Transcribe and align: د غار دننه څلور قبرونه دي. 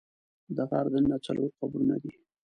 د 0.55 0.57
غار 0.69 0.85
دننه 0.93 1.17
څلور 1.25 1.49
قبرونه 1.59 1.95
دي. 2.03 2.13